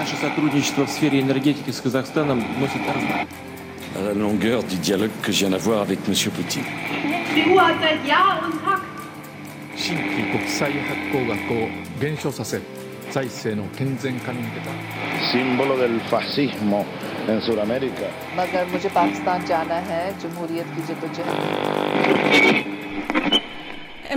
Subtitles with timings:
[0.00, 1.22] Наше сотрудничество в сфере
[4.02, 6.14] la longueur du dialogue que je viens d'avoir avec M.
[6.34, 6.64] Poutine.
[15.30, 16.86] Símbolo del fascismo
[17.28, 18.08] en Sudamérica.
[18.36, 22.79] मगर मुझे पाकिस्तान जाना है जमहूरियत की जदोजहद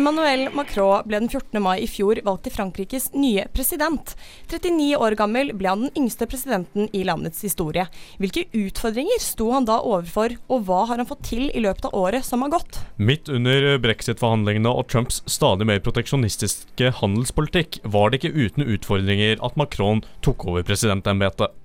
[0.04, 1.62] Emmanuel Macron ble den 14.
[1.64, 4.10] mai i fjor valgt til Frankrikes nye president.
[4.52, 7.86] 39 år gammel ble han den yngste presidenten i landets historie.
[8.20, 11.96] Hvilke utfordringer sto han da overfor, og hva har han fått til i løpet av
[11.96, 12.82] året som har gått?
[13.00, 19.56] Midt under brexit-forhandlingene og Trumps stadig mer proteksjonistiske handelspolitikk var det ikke uten utfordringer at
[19.56, 21.56] Macron tok over presidentembetet.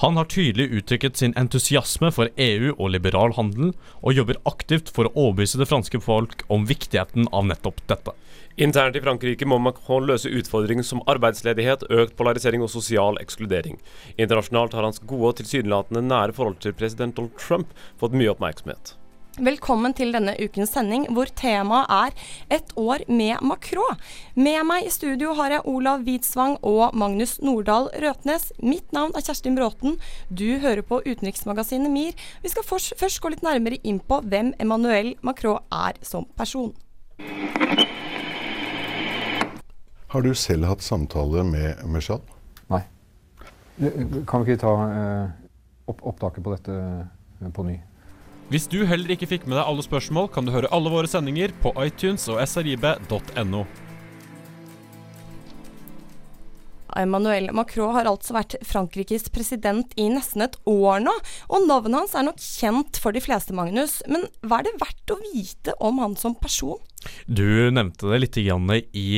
[0.00, 5.04] Han har tydelig uttrykket sin entusiasme for EU og liberal handel, og jobber aktivt for
[5.04, 8.14] å overbevise det franske folk om viktigheten av nettopp dette.
[8.56, 13.76] Internt i Frankrike må Macron løse utfordringer som arbeidsledighet, økt polarisering og sosial ekskludering.
[14.16, 18.94] Internasjonalt har hans gode og tilsynelatende nære forhold til president Donald Trump fått mye oppmerksomhet.
[19.40, 23.86] Velkommen til denne ukens sending, hvor temaet er ett år med makrå.
[24.36, 28.50] Med meg i studio har jeg Olav Hvitsvang og Magnus Nordahl Røtnes.
[28.60, 29.96] Mitt navn er Kjerstin Bråten.
[30.28, 32.12] Du hører på utenriksmagasinet MIR.
[32.44, 36.74] Vi skal først, gå litt nærmere inn på hvem Emmanuel Macron er som person.
[40.12, 42.20] Har du selv hatt samtale med Meshal?
[42.68, 42.84] Nei.
[44.28, 45.38] Kan vi ikke ta eh,
[45.88, 46.82] opp opptaket på dette
[47.40, 47.80] eh, på ny?
[48.50, 51.52] Hvis du heller ikke fikk med deg alle spørsmål, kan du høre alle våre sendinger
[51.62, 53.60] på iTunes og srib.no.
[56.98, 61.14] Emmanuel Macron har altså vært Frankrikes president i nesten et år nå,
[61.50, 64.00] og navnet hans er nok kjent for de fleste, Magnus.
[64.10, 66.80] Men hva er det verdt å vite om han som person?
[67.24, 68.44] Du nevnte det litt i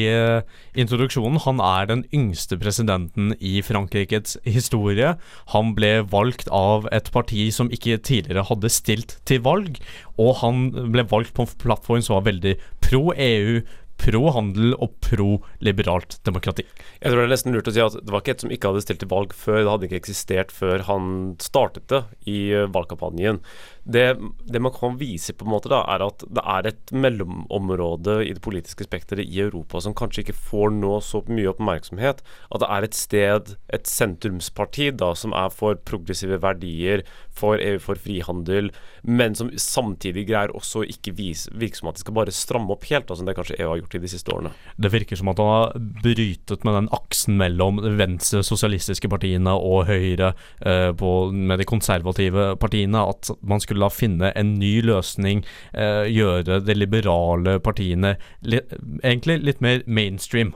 [0.07, 0.43] uh,
[0.79, 1.41] introduksjonen.
[1.47, 5.17] Han er den yngste presidenten i Frankrikes historie.
[5.55, 9.81] Han ble valgt av et parti som ikke tidligere hadde stilt til valg,
[10.21, 12.55] og han ble valgt på en plattform som var veldig
[12.85, 13.63] pro EU,
[14.03, 16.65] pro handel og pro liberalt demokrati.
[16.99, 18.73] Jeg tror det er nesten lurt å si at det var ikke et som ikke
[18.73, 19.61] hadde stilt til valg før.
[19.61, 23.43] Det hadde ikke eksistert før han startet det i uh, valgkampanjen.
[23.85, 24.17] Det,
[24.47, 28.43] det, kan vise på en måte da, er at det er et mellomområde i det
[28.45, 32.23] politiske spekteret i Europa som kanskje ikke får nå så mye oppmerksomhet.
[32.55, 37.79] At det er et sted, et sentrumsparti, da, som er for progressive verdier, for EU,
[37.83, 38.71] for frihandel,
[39.03, 43.09] men som samtidig greier også ikke virke som at de skal bare stramme opp helt,
[43.09, 44.53] da, som det kanskje EU har gjort i de siste årene.
[44.77, 49.89] Det virker som at han har brytet med den aksen mellom venstre sosialistiske partiene og
[49.89, 53.03] høyre eh, på, med de konservative partiene.
[53.13, 58.61] At man skulle skulle da finne en ny løsning, eh, gjøre de liberale partiene li
[59.03, 60.55] egentlig litt mer mainstream.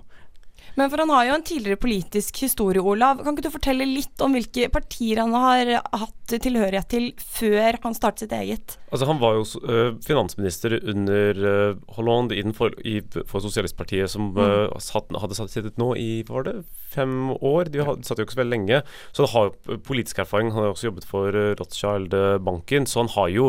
[0.77, 3.23] Men for han har jo en tidligere politisk historie, Olav.
[3.25, 7.97] Kan ikke du fortelle litt om hvilke partier han har hatt tilhørighet til før han
[7.97, 8.77] startet sitt eget?
[8.93, 14.69] Altså Han var jo uh, finansminister under uh, Hollande for, i, for Sosialistpartiet, som uh,
[14.83, 16.57] satt, hadde sittet nå i hva var det,
[16.93, 17.73] fem år.
[17.73, 18.83] De hadde, satt jo ikke så veldig lenge.
[19.17, 20.53] Så han har jo politisk erfaring.
[20.53, 23.49] Han har også jobbet for Rothschild-banken, så han har jo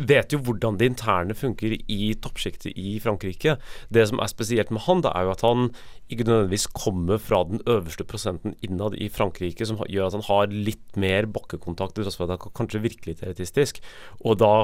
[0.00, 3.56] vet jo hvordan det interne funker i toppsjiktet i Frankrike.
[3.92, 5.70] Det som er spesielt med han, det er jo at han
[6.10, 10.54] ikke nødvendigvis kommer fra den øverste prosenten innad i Frankrike, som gjør at han har
[10.54, 13.82] litt mer bakkekontakt, til tross for at han kanskje virker litt elitistisk.
[14.24, 14.54] Og da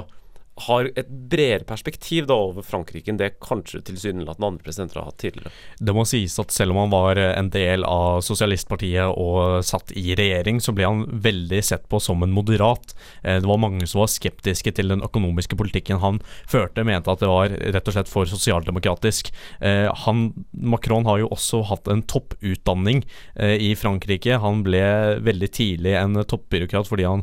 [0.64, 5.20] har et bredere perspektiv da over Frankrike enn det kanskje tilsynelatende andre presidenter har hatt
[5.20, 5.52] tidligere.
[5.78, 10.14] Det må sies at selv om han var en del av sosialistpartiet og satt i
[10.16, 12.94] regjering, så ble han veldig sett på som en moderat.
[13.22, 17.20] Eh, det var mange som var skeptiske til den økonomiske politikken han førte, mente at
[17.20, 19.32] det var rett og slett for sosialdemokratisk.
[19.60, 24.40] Eh, han, Macron har jo også hatt en topputdanning eh, i Frankrike.
[24.40, 24.82] Han ble
[25.26, 27.22] veldig tidlig en toppbyråkrat fordi han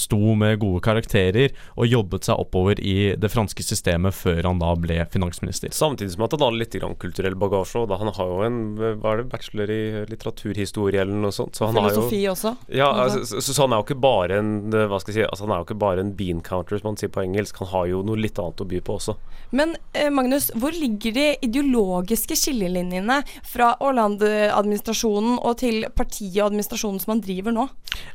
[0.00, 4.72] sto med gode karakterer og jobbet seg oppover i det franske systemet før han da
[4.78, 5.72] ble finansminister.
[5.74, 7.84] Samtidig som at han har litt kulturell bagasje.
[7.88, 11.58] Da han har jo en hva er det, bachelor i litteraturhistorie eller noe sånt.
[11.58, 12.54] Så Filosofi jo, også.
[12.72, 15.46] Ja, altså, så, så, han er jo ikke bare en hva skal jeg si, altså,
[15.46, 17.60] han er jo ikke bare en bean counter, som man sier på engelsk.
[17.62, 19.16] Han har jo noe litt annet å by på også.
[19.56, 27.00] Men eh, Magnus, hvor ligger de ideologiske skillelinjene fra Hollande-administrasjonen og til partiet og administrasjonen
[27.02, 27.68] som han driver nå?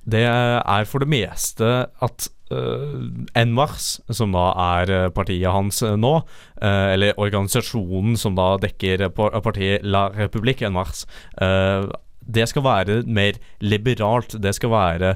[0.03, 1.71] Det er for det meste
[2.03, 2.99] at uh,
[3.37, 6.13] Envars, som da er eh, partiet hans eh, nå,
[6.61, 11.05] eller organisasjonen som da dekker partiet La République Envars,
[11.41, 11.89] uh,
[12.21, 14.35] det skal være mer liberalt.
[14.43, 15.15] Det skal være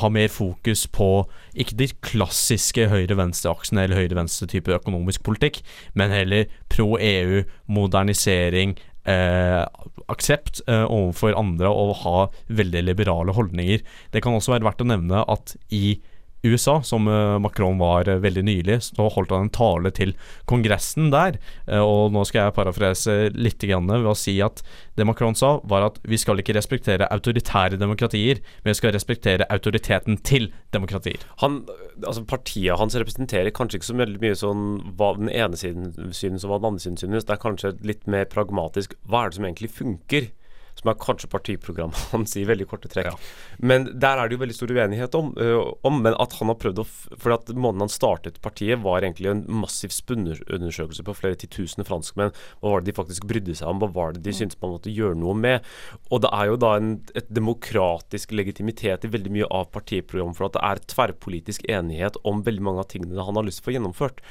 [0.00, 1.24] ha mer fokus på
[1.56, 5.62] ikke de klassiske høyre-venstre-aksene eller høyre-venstre type økonomisk politikk,
[5.94, 8.76] men heller pro EU, modernisering,
[9.08, 9.64] eh,
[10.08, 13.82] aksept eh, overfor andre og ha veldig liberale holdninger.
[14.12, 15.98] Det kan også være verdt å nevne at i
[16.42, 20.14] USA, som eh, Macron var eh, veldig nylig, så holdt han en tale til
[20.50, 21.38] kongressen der.
[21.66, 24.62] Eh, og nå skal jeg parafrese litt grann ved å si at
[24.98, 29.48] det Macron sa, var at vi skal ikke respektere autoritære demokratier, men vi skal respektere
[29.50, 31.22] autoriteten til demokratier.
[31.42, 31.64] Han,
[32.04, 34.66] altså Partiet hans representerer kanskje ikke så veldig mye sånn
[34.98, 37.26] hva den ene siden synes og hva den andre siden synes.
[37.26, 38.94] Det er kanskje litt mer pragmatisk.
[39.08, 40.30] Hva er det som egentlig funker?
[40.78, 43.10] Som er kanskje partiprogrammet hans i veldig korte trekk.
[43.12, 43.58] Ja.
[43.58, 46.58] Men der er det jo veldig stor uenighet om, uh, om men at han har
[46.60, 46.86] prøvd å
[47.18, 52.34] For at måten han startet partiet, var egentlig en massiv spunderundersøkelse på flere titusener franskmenn.
[52.60, 53.80] Hva var det de faktisk brydde seg om?
[53.82, 54.38] Hva var det de mm.
[54.40, 55.66] syntes man måtte gjøre noe med?
[56.12, 60.48] Og det er jo da en, et demokratisk legitimitet i veldig mye av partiprogrammet, for
[60.48, 63.70] at det er tverrpolitisk enighet om veldig mange av tingene han har lyst til å
[63.70, 64.22] få gjennomført.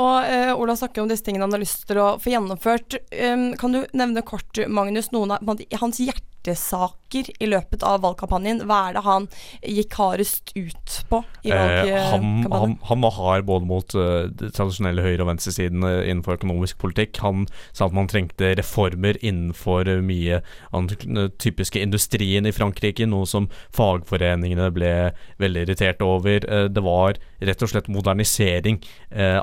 [0.00, 2.98] Og uh, Ola snakker om disse tingene han har lyst til å få gjennomført.
[3.14, 8.64] Um, kan du nevne kort, Magnus, noen av hans hjertesaker i løpet av valgkampanjen?
[8.68, 9.28] Hva er det han
[9.62, 11.94] gikk hardest ut på i valgkampanjen?
[11.94, 16.02] Eh, han, han, han, var hard både mot uh, de tradisjonelle høyre- og venstresiden uh,
[16.02, 17.20] innenfor økonomisk politikk.
[17.24, 20.40] Han sa at man trengte reformer innenfor uh, mye
[20.74, 24.94] av den typiske industrien i Frankrike, noe som fagforeningene ble
[25.42, 26.44] veldig irritert over.
[26.44, 28.78] det var rett og slett modernisering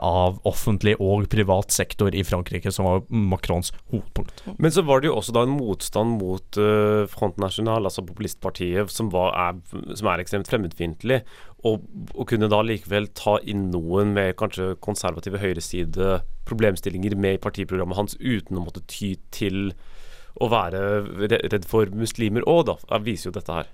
[0.02, 4.44] av offentlig og privat sektor i Frankrike, som var Macrons hovedpunkt.
[4.58, 8.90] Men så var det jo også da en motstand mot uh, Front National, altså populistpartiet,
[8.92, 11.22] som, var, er, som er ekstremt fremmedfiendtlig.
[11.68, 11.86] Og,
[12.16, 18.00] og, kunne da likevel ta inn noen med kanskje konservative høyreside problemstillinger med i partiprogrammet
[18.00, 19.74] hans, uten å måtte ty til
[20.40, 20.82] å være
[21.52, 23.70] redd for muslimer òg, da, viser jo dette her.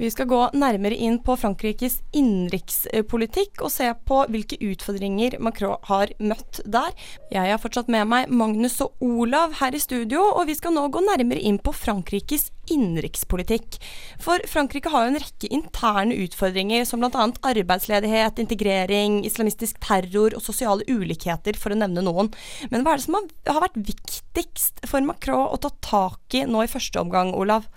[0.00, 6.14] Vi skal gå nærmere inn på Frankrikes innenrikspolitikk og se på hvilke utfordringer Macron har
[6.18, 6.94] møtt der.
[7.30, 10.88] Jeg har fortsatt med meg Magnus og Olav her i studio, og vi skal nå
[10.90, 13.78] gå nærmere inn på Frankrikes innenrikspolitikk.
[14.22, 17.26] For Frankrike har jo en rekke interne utfordringer, som bl.a.
[17.50, 22.32] arbeidsledighet, integrering, islamistisk terror og sosiale ulikheter, for å nevne noen.
[22.72, 26.64] Men hva er det som har vært viktigst for Macron å ta tak i nå
[26.64, 27.68] i første omgang, Olav?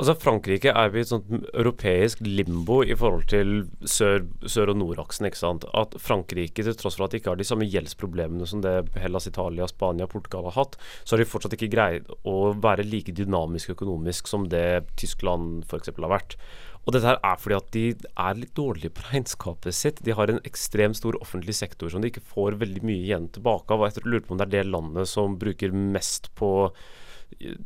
[0.00, 3.50] Altså Frankrike er i et sånt europeisk limbo i forhold til
[3.84, 5.26] sør-, sør og nordaksen.
[5.28, 5.66] ikke sant?
[5.76, 9.28] At Frankrike, til tross for at de ikke har de samme gjeldsproblemene som det Hellas,
[9.28, 13.12] Italia, Spania og Portugal har hatt, så har de fortsatt ikke greid å være like
[13.12, 15.92] dynamisk økonomisk som det Tyskland f.eks.
[15.92, 16.38] har vært.
[16.86, 17.84] Og dette her er fordi at de
[18.24, 20.00] er litt dårlige på regnskapet sitt.
[20.06, 23.76] De har en ekstremt stor offentlig sektor som de ikke får veldig mye igjen tilbake
[23.76, 23.84] av.
[23.84, 26.70] Og jeg lurer på om det er det landet som bruker mest på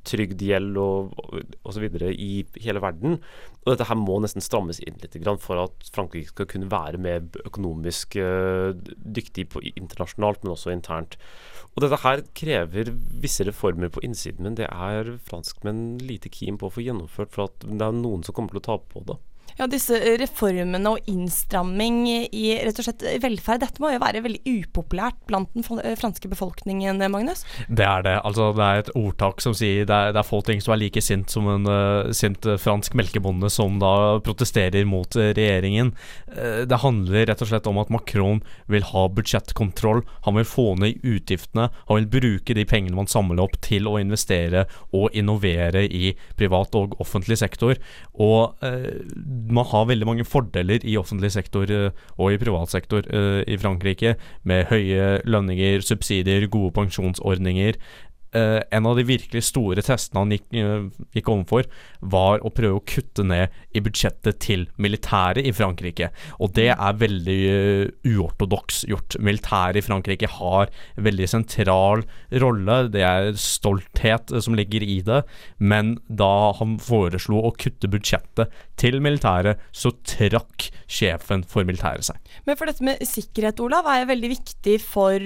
[0.07, 1.15] trygdgjeld og
[1.67, 1.87] osv.
[2.13, 3.19] i hele verden.
[3.65, 7.25] Og dette her må nesten strammes inn litt for at Frankrike skal kunne være mer
[7.45, 8.77] økonomisk uh,
[9.17, 11.17] dyktig internasjonalt, men også internt.
[11.75, 12.93] Og dette her krever
[13.25, 17.49] visse reformer på innsiden, men det er franskmenn lite keen på å få gjennomført, for
[17.49, 19.19] at det er noen som kommer til å tape på det.
[19.55, 24.41] Ja, disse reformene og innstramming i rett og slett velferd, dette må jo være veldig
[24.51, 25.63] upopulært blant den
[26.01, 27.45] franske befolkningen, Magnus?
[27.69, 28.17] Det er det.
[28.27, 30.81] Altså, det er et ordtak som sier det er, det er få ting som er
[30.83, 35.93] like sint som en uh, sint fransk melkebonde som da protesterer mot uh, regjeringen.
[36.35, 40.03] Uh, det handler rett og slett om at Macron vil ha budsjettkontroll.
[40.27, 41.69] Han vil få ned utgiftene.
[41.87, 46.75] Han vil bruke de pengene man samler opp til å investere og innovere i privat
[46.75, 47.79] og offentlig sektor.
[48.19, 48.59] Og
[49.51, 53.59] man har veldig mange fordeler i offentlig sektor eh, og i privat sektor uh, i
[53.61, 57.79] Frankrike, med høye lønninger, subsidier, gode pensjonsordninger.
[58.35, 61.69] Uh, en av de virkelig store testene han gikk, uh, gikk overfor,
[62.03, 66.09] var å prøve å kutte ned i budsjettet til militæret i Frankrike.
[66.43, 69.15] Og det er veldig uh, uortodoks gjort.
[69.23, 72.03] Militæret i Frankrike har en veldig sentral
[72.43, 72.81] rolle.
[72.91, 75.23] Det er stolthet som ligger i det.
[75.63, 78.51] Men da han foreslo å kutte budsjettet
[78.81, 82.19] til militæret, så trakk sjefen for militæret seg.
[82.49, 85.23] Men for dette med sikkerhet, Olav, er veldig viktig for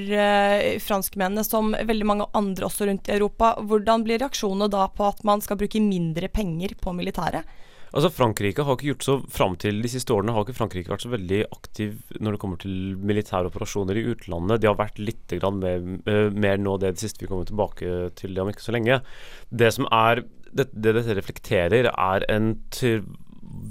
[0.84, 3.56] franskmennene, som veldig mange andre også rundt rundt i Europa.
[3.62, 7.44] Hvordan blir reaksjonene da på at man skal bruke mindre penger på militæret?
[7.88, 11.06] Altså Frankrike har ikke gjort så Fram til de siste årene har ikke Frankrike vært
[11.06, 14.60] så veldig aktiv når det kommer til militære operasjoner i utlandet.
[14.60, 18.34] De har vært litt mer, uh, mer nå det, det siste vi kommer tilbake til
[18.34, 19.00] det om ikke så lenge.
[19.48, 22.54] Det som er det, det dette reflekterer, er en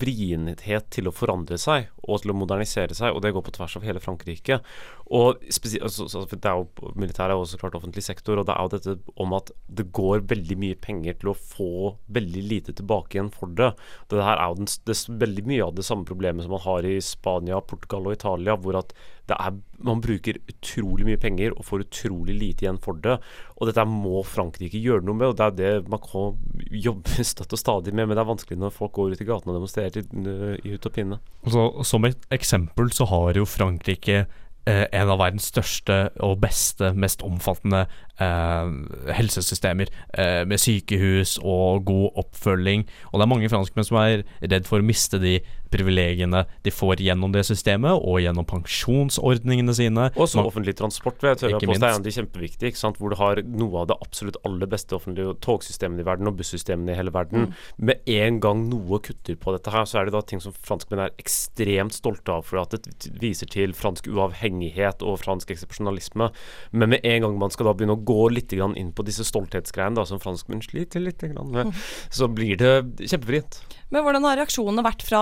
[0.01, 1.91] vrienhet til å forandre seg.
[2.07, 4.59] Og til å modernisere seg, og det går på tvers av hele Frankrike.
[5.07, 8.65] Og altså, det er jo, Militæret er jo også klart offentlig sektor, og det er
[8.65, 11.71] jo dette om at det går veldig mye penger til å få
[12.15, 13.73] veldig lite tilbake igjen for det.
[14.11, 16.65] Det her er jo den, det, er veldig mye av det samme problemet som man
[16.65, 18.95] har i Spania, Portugal og Italia, hvor at
[19.27, 23.17] det er, man bruker utrolig mye penger og får utrolig lite igjen for det.
[23.57, 26.37] Og dette må Frankrike gjøre noe med, og det er det Macron
[26.87, 28.07] jobber støtt og stadig med.
[28.07, 30.87] Men det er vanskelig når folk går ut i gatene og demonstrerer i, i ut
[30.87, 31.19] og pinne.
[31.43, 31.65] Og så,
[31.97, 34.19] som et eksempel så har jo Frankrike
[34.67, 37.87] eh, en av verdens største og beste, mest omfattende
[38.17, 42.87] helsesystemer, eh, med sykehus og god oppfølging.
[43.11, 45.39] Og det er mange franskmenn som er redd for å miste de
[45.71, 50.09] privilegiene de får gjennom det systemet, og gjennom pensjonsordningene sine.
[50.15, 51.19] Og så offentlig transport.
[51.21, 52.97] vil jeg tørre å Ikke er de sant?
[52.97, 56.93] Hvor du har noe av det absolutt aller beste offentlige togsystemene i verden, og bussystemene
[56.93, 57.47] i hele verden.
[57.47, 57.53] Mm.
[57.89, 61.03] Med en gang noe kutter på dette her, så er det da ting som franskmenn
[61.05, 66.31] er ekstremt stolte av, for at det viser til fransk uavhengighet og fransk eksepsjonalisme.
[66.71, 69.25] Men med en gang man skal da begynne å gå litt grann inn på disse
[69.27, 71.73] stolthetsgreiene, da, som franskmenn sliter litt grann med,
[72.13, 72.73] så blir det
[73.11, 73.59] kjempefritt.
[73.91, 75.21] Men hvordan har reaksjonene vært fra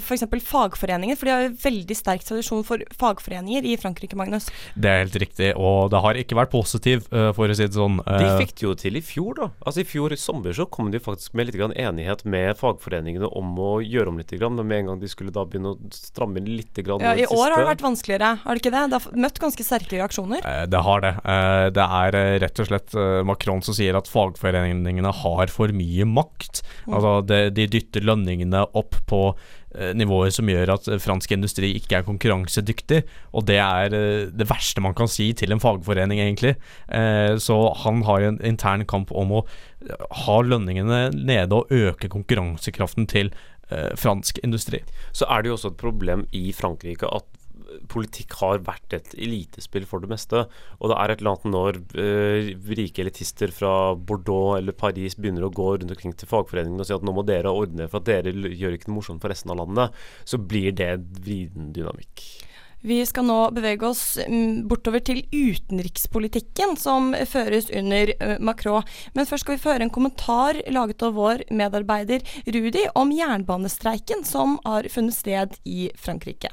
[0.00, 0.22] f.eks.
[0.48, 1.18] fagforeninger?
[1.20, 4.46] For de har jo veldig sterk tradisjon for fagforeninger i Frankrike, Magnus.
[4.72, 7.76] Det er helt riktig, og det har ikke vært positiv, eh, for å si det
[7.76, 7.98] sånn.
[8.06, 9.48] De Eh, fikk det jo til i fjor, da.
[9.66, 13.28] Altså I fjor i sommer så kom de faktisk med litt grann enighet med fagforeningene
[13.36, 15.92] om å gjøre om litt, grann, men med en gang de skulle da begynne å
[15.94, 18.84] stramme inn litt grann Ja, I år har det vært vanskeligere, har det ikke det?
[18.90, 20.40] Det har møtt ganske sterke reaksjoner.
[20.44, 21.12] Eh, Det har det.
[21.24, 25.72] Eh, Det er eh, rett og slett eh, Macron som sier at fagforeningene har for
[25.76, 26.62] mye makt.
[26.86, 26.96] Mm.
[26.96, 31.72] Altså de, de dytter lønningene opp på eh, nivåer som gjør at eh, fransk industri
[31.78, 33.02] ikke er konkurransedyktig.
[33.36, 36.56] Og det er eh, det verste man kan si til en fagforening, egentlig.
[36.88, 42.10] Eh, Så han har en intern kamp om å eh, ha lønningene nede og øke
[42.12, 43.32] konkurransekraften til
[43.70, 44.82] eh, fransk industri.
[45.12, 47.26] Så er det jo også et problem i Frankrike at
[47.92, 50.46] politikk har vært et elitespill for det meste.
[50.80, 55.46] Og det er et eller annet når eh, rike elitister fra Bordeaux eller Paris begynner
[55.46, 58.10] å gå rundt omkring til fagforeningene og si at nå må dere ordne for at
[58.10, 62.26] dere gjør ikke noe morsomt for resten av landet, så blir det en vrien dynamikk.
[62.86, 68.86] Vi skal nå bevege oss mm, bortover til utenrikspolitikken som føres under Macron.
[69.16, 74.22] Men først skal vi få høre en kommentar laget av vår medarbeider Rudi om jernbanestreiken
[74.28, 76.52] som har funnet sted i Frankrike.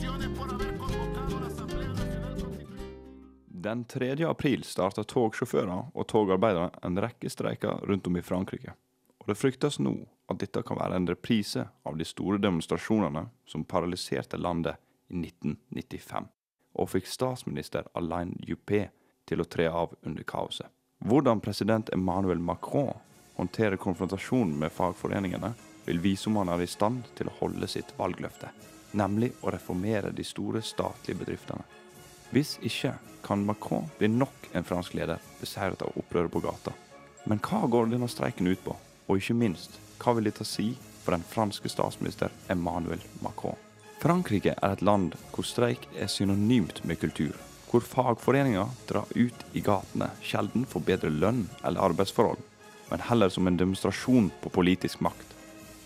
[3.61, 4.23] Den 3.
[4.25, 8.73] april starta togsjåfører og togarbeidere en rekke streiker rundt om i Frankrike.
[9.21, 9.91] Og det fryktes nå
[10.33, 14.81] at dette kan være en reprise av de store demonstrasjonene som paralyserte landet
[15.13, 16.25] i 1995,
[16.73, 18.87] og fikk statsminister Alain Juppé
[19.29, 20.65] til å tre av under kaoset.
[21.05, 22.97] Hvordan president Emmanuel Macron
[23.37, 25.53] håndterer konfrontasjonen med fagforeningene,
[25.85, 28.49] vil vise om han er i stand til å holde sitt valgløfte,
[28.97, 31.80] nemlig å reformere de store statlige bedriftene.
[32.31, 32.93] Hvis ikke
[33.25, 36.71] kan Macron bli nok en fransk leder beseiret av opprøret på gata.
[37.27, 38.75] Men hva går denne streiken ut på?
[39.07, 40.71] Og ikke minst, hva vil dette si
[41.03, 43.59] for den franske statsminister Emmanuel Macron?
[44.01, 47.35] Frankrike er et land hvor streik er synonymt med kultur.
[47.69, 52.39] Hvor fagforeninger drar ut i gatene sjelden for bedre lønn eller arbeidsforhold,
[52.89, 55.35] men heller som en demonstrasjon på politisk makt.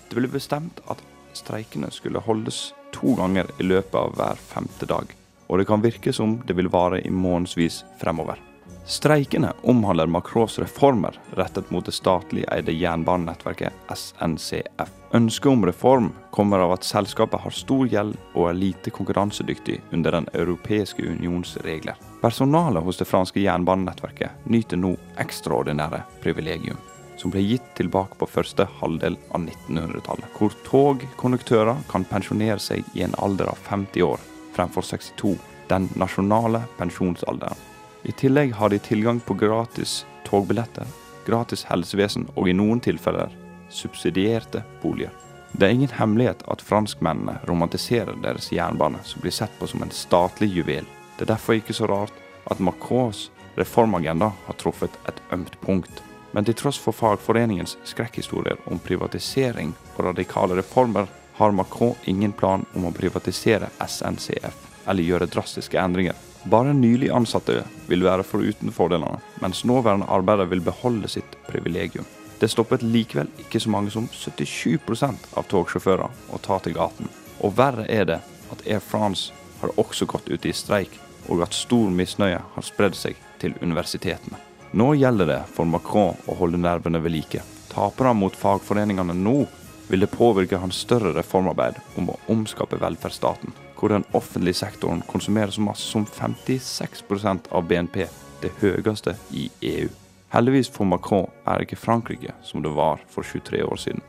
[0.08, 1.02] Det ble bestemt at
[1.36, 5.12] streikene skulle holdes to ganger i løpet av hver femte dag
[5.48, 8.42] og det kan virke som det vil vare i månedsvis fremover.
[8.86, 14.92] Streikene omhandler Macrons reformer rettet mot det statlig eide jernbanenettverket SNCF.
[15.18, 20.12] Ønsket om reform kommer av at selskapet har stor gjeld og er lite konkurransedyktig under
[20.12, 21.98] Den europeiske unions regler.
[22.22, 26.78] Personalet hos det franske jernbanenettverket nyter nå ekstraordinære privilegium
[27.18, 33.06] som ble gitt tilbake på første halvdel av 1900-tallet, hvor togkonduktører kan pensjonere seg i
[33.08, 34.20] en alder av 50 år
[34.56, 35.36] fremfor 62,
[35.70, 37.60] den nasjonale pensjonsalderen.
[38.04, 40.86] I tillegg har de tilgang på gratis togbilletter,
[41.26, 43.34] gratis helsevesen og i noen tilfeller
[43.74, 45.14] subsidierte boliger.
[45.52, 49.94] Det er ingen hemmelighet at franskmennene romantiserer deres jernbane, som blir sett på som en
[49.94, 50.88] statlig juvel.
[51.16, 52.14] Det er derfor ikke så rart
[52.52, 56.04] at Macrons reformagenda har truffet et ømt punkt.
[56.36, 61.08] Men til tross for fagforeningens skrekkhistorier om privatisering og radikale reformer,
[61.38, 66.16] har Macron ingen plan om å privatisere SNCF eller gjøre drastiske endringer.
[66.46, 72.06] Bare nylig ansatte vil være foruten fordelene, mens nåværende arbeidere vil beholde sitt privilegium.
[72.40, 77.10] Det stoppet likevel ikke så mange som 77% av togsjåfører å ta til gaten.
[77.42, 78.20] Og verre er det
[78.54, 81.00] at Air France har også gått ut i streik,
[81.32, 84.38] og at stor misnøye har spredd seg til universitetene.
[84.76, 87.42] Nå gjelder det for Macron å holde nervene ved like.
[87.72, 89.46] Taper han mot fagforeningene nå,
[89.88, 95.54] vil det påvirke hans større reformarbeid om å omskape velferdsstaten, hvor den offentlige sektoren konsumerer
[95.54, 98.08] så masse som 56% av BNP,
[98.42, 99.88] det høyeste i EU.
[100.34, 104.02] Heldigvis for Macron er ikke Frankrike som det var for 23 år siden.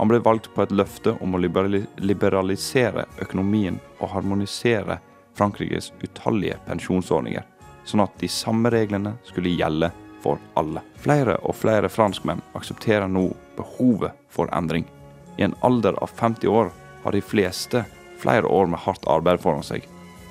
[0.00, 4.98] Han ble valgt på et løfte om å liberalisere økonomien og harmonisere
[5.36, 7.44] Frankrikes utallige pensjonsordninger,
[7.84, 9.92] sånn at de samme reglene skulle gjelde
[10.24, 10.82] for alle.
[11.00, 14.88] Flere og flere franskmenn aksepterer nå behovet for endring.
[15.40, 16.70] I en alder av 50 år
[17.02, 17.84] har de fleste
[18.18, 19.86] flere år med hardt arbeid foran seg.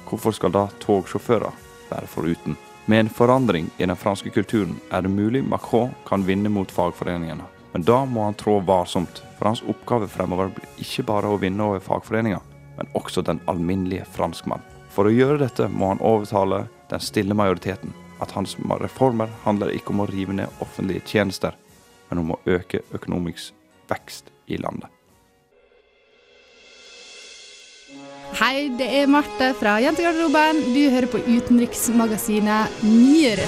[0.06, 1.56] Hvorfor skal da togsjåfører
[1.89, 2.58] være foruten?
[2.86, 7.48] Med en forandring i den franske kulturen er det mulig Macron kan vinne mot fagforeningene.
[7.74, 11.66] Men da må han trå varsomt, for hans oppgave fremover blir ikke bare å vinne
[11.66, 12.46] over fagforeninger,
[12.78, 14.62] men også den alminnelige franskmann.
[14.94, 18.54] For å gjøre dette må han overtale den stille majoriteten at hans
[18.86, 21.58] reformer handler ikke om å rive ned offentlige tjenester,
[22.13, 23.58] men om å øke økonomisk
[23.89, 24.99] vekst i landet.
[28.38, 30.62] Hei, det er Marte fra Jentegarderoben.
[30.69, 33.41] Du hører på utenriksmagasinet MIR.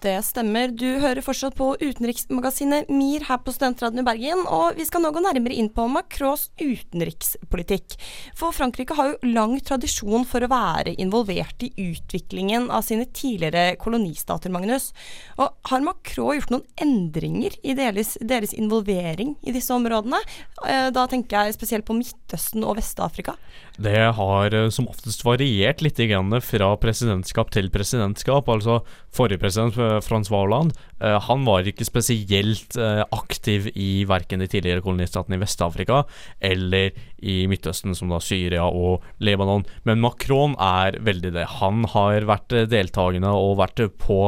[0.00, 0.70] Det stemmer.
[0.72, 5.10] Du hører fortsatt på utenriksmagasinet MIR her på Studentradioen i Bergen, og vi skal nå
[5.12, 7.98] gå nærmere inn på Macrons utenrikspolitikk.
[8.38, 13.76] For Frankrike har jo lang tradisjon for å være involvert i utviklingen av sine tidligere
[13.82, 14.88] kolonistater, Magnus.
[15.36, 20.22] Og har Macron gjort noen endringer i deres, deres involvering i disse områdene?
[20.64, 23.36] Eh, da tenker jeg spesielt på Midtøsten og Vest-Afrika.
[23.76, 28.48] Det har eh, som oftest variert litt fra presidentskap til presidentskap.
[28.48, 28.80] Altså
[29.14, 29.74] forrige president
[30.04, 35.42] Frans Hollande, uh, han var ikke spesielt uh, aktiv i verken de tidligere kolonistatene i
[35.42, 36.04] Vest-Afrika
[36.38, 39.66] eller i Midtøsten, som da Syria og Lebanon.
[39.84, 41.46] Men Macron er veldig det.
[41.60, 44.20] Han har vært eh, deltakende og vært på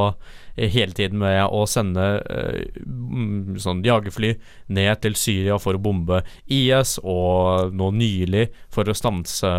[0.57, 4.35] hele tiden med å sende uh, sånn jagerfly
[4.77, 9.53] ned til Syria for å bombe IS, og nå nylig for å stanse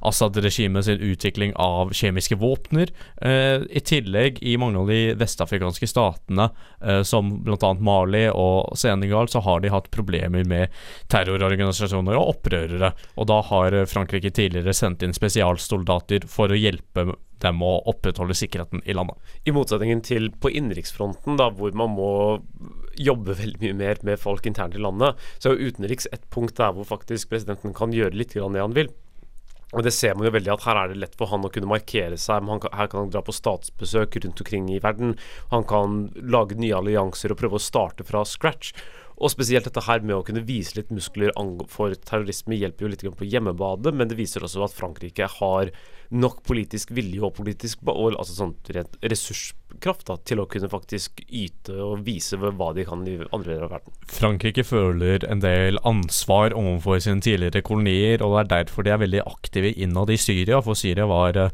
[0.00, 2.92] Assad-regimet sin utvikling av kjemiske våpner.
[3.22, 6.48] Uh, I tillegg, i mange av de vestafrikanske statene,
[6.84, 7.72] uh, som bl.a.
[7.80, 10.74] Mali og Senegal, så har de hatt problemer med
[11.12, 12.92] terrororganisasjoner og opprørere.
[13.16, 18.82] Og da har Frankrike tidligere sendt inn spesialsoldater for å hjelpe dem å opprettholde sikkerheten
[18.88, 19.18] i landet.
[19.44, 22.10] I motsetningen til på innenriksfronten, hvor man må
[22.96, 26.72] jobbe veldig mye mer med folk internt i landet, så er utenriks et punkt der
[26.76, 28.90] hvor faktisk presidenten kan gjøre litt det han vil.
[29.74, 31.70] Og det ser man jo veldig at Her er det lett for han å kunne
[31.70, 32.44] markere seg.
[32.46, 35.16] men kan, Her kan han dra på statsbesøk rundt omkring i verden.
[35.50, 38.72] Han kan lage nye allianser og prøve å starte fra scratch.
[39.16, 41.32] Og spesielt dette her med å kunne vise litt muskler
[41.72, 45.72] for terrorisme hjelper jo litt på hjemmebade, men det viser også at Frankrike har
[46.12, 48.52] nok politisk vilje og politisk altså sånn
[49.00, 53.66] ressurskraft da, til å kunne faktisk yte og vise hva de kan i andre deler
[53.66, 53.96] av verden.
[54.12, 59.02] Frankrike føler en del ansvar overfor sine tidligere kolonier, og det er derfor de er
[59.02, 61.50] veldig aktive innad i Syria, for Syria var uh,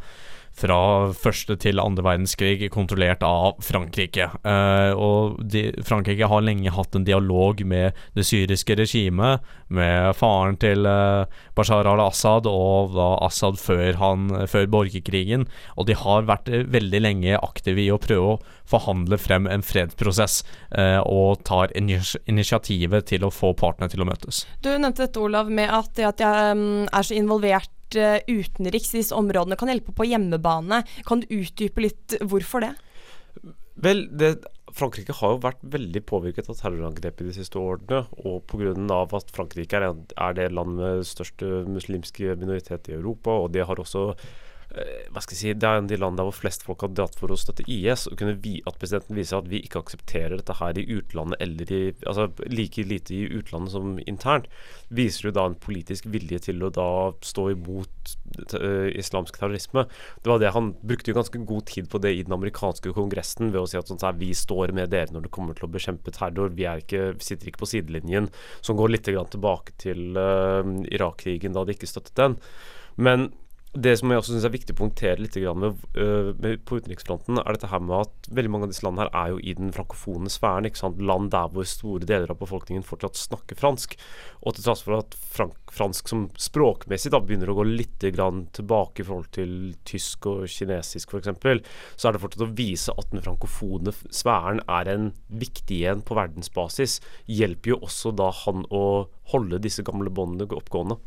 [0.57, 0.79] fra
[1.17, 4.29] første til andre verdenskrig kontrollert av Frankrike.
[4.45, 10.59] Eh, og de, Frankrike har lenge hatt en dialog med det syriske regimet, med faren
[10.61, 15.49] til eh, Bashar al-Assad og da Assad før, han, før borgerkrigen.
[15.77, 19.65] Og de har vært uh, veldig lenge aktive i å prøve å forhandle frem en
[19.65, 20.43] fredsprosess,
[21.05, 24.45] og tar initiativet til å få partene til å møtes.
[24.65, 29.17] Du nevnte dette, Olav, med at, at jeg um, er så involvert Eh, utenriks disse
[29.17, 30.83] områdene kan hjelpe på hjemmebane.
[31.09, 32.73] Kan du utdype litt hvorfor det?
[33.83, 34.37] Vel, det,
[34.77, 38.05] Frankrike har jo vært veldig påvirket av terrorangrepet de siste årene.
[38.25, 38.73] Og pga.
[39.19, 43.81] at Frankrike er, er det landet med største muslimske minoritet i Europa, og de har
[43.81, 44.13] også
[44.73, 47.17] hva skal jeg si, Det er en av de landene hvor flest folk har dratt
[47.21, 48.07] for å støtte IS.
[48.09, 51.73] og kunne vi, At presidenten viser at vi ikke aksepterer dette her i utlandet eller
[51.73, 54.49] i, altså like lite i utlandet som internt,
[54.89, 56.89] viser jo da en politisk vilje til å da
[57.21, 58.15] stå imot
[58.57, 59.85] uh, islamsk terrorisme.
[60.23, 63.53] Det var det Han brukte jo ganske god tid på det i den amerikanske kongressen
[63.53, 65.69] ved å si at sånn, så her, vi står med dere når det kommer til
[65.69, 66.53] å bekjempe terror.
[66.57, 68.31] Vi, ikke, sitter ikke på sidelinjen,
[68.61, 72.41] som går litt tilbake til uh, Irak-krigen da de ikke støttet den.
[72.97, 73.31] Men
[73.73, 77.39] det som jeg også synes er viktig å punktere litt med, uh, med, på utenriksfronten,
[77.41, 79.71] er dette her med at veldig mange av disse landene her er jo i den
[79.73, 80.67] frankofone sfæren.
[80.69, 81.01] ikke sant?
[81.01, 83.97] Land der hvor store deler av befolkningen fortsatt snakker fransk.
[84.45, 88.45] Og til tross for at frank, fransk som språkmessig da begynner å gå litt grann
[88.53, 89.55] tilbake i forhold til
[89.89, 91.33] tysk og kinesisk f.eks.,
[91.97, 96.19] så er det fortsatt å vise at den frankofone sfæren er en viktig en på
[96.19, 96.99] verdensbasis.
[97.25, 98.85] Hjelper jo også da han å
[99.33, 101.01] holde disse gamle båndene oppgående.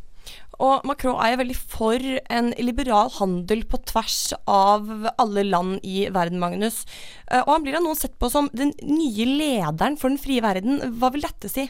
[0.63, 4.87] Og Macron er jo veldig for en liberal handel på tvers av
[5.19, 6.83] alle land i verden, Magnus.
[7.31, 10.43] Eh, og han blir av noen sett på som den nye lederen for den frie
[10.45, 10.79] verden.
[10.99, 11.67] Hva vil dette si?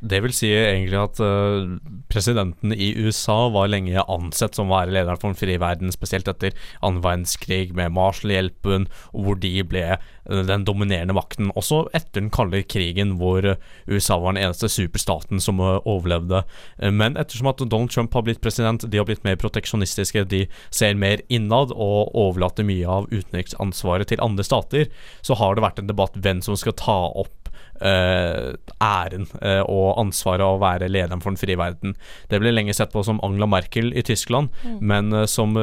[0.00, 1.78] Det vil si egentlig at uh,
[2.12, 6.30] presidenten i USA var lenge ansett som å være lederen for den frie verden, spesielt
[6.30, 11.50] etter annen verdenskrig med Marshall-hjelpen, hvor de ble uh, den dominerende makten.
[11.58, 13.54] Også etter den kalde krigen, hvor
[13.88, 16.42] USA var den eneste superstaten som overlevde.
[16.78, 20.98] men ettersom at Donald Trump har blitt president, de har blitt mer proteksjonistiske, de ser
[21.00, 24.88] mer innad og overlater mye av utenriksansvaret til andre stater,
[25.24, 27.34] så har det vært en debatt hvem som skal ta opp
[27.78, 31.92] Uh, æren uh, og ansvaret av å være lederen for den frie verden.
[32.26, 34.80] Det ble lenge sett på som Angela Merkel i Tyskland, mm.
[34.82, 35.54] men uh, som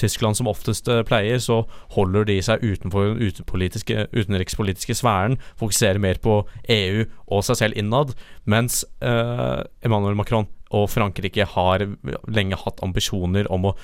[0.00, 1.62] Tyskland som oftest pleier, så
[1.96, 6.40] holder de seg utenfor den utenrikspolitiske sfæren, fokuserer mer på
[6.72, 8.16] EU og seg selv innad,
[8.48, 11.86] mens Emmanuel Macron og Frankrike har
[12.30, 13.76] lenge hatt ambisjoner om å